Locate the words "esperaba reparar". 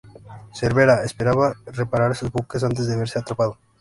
1.03-2.15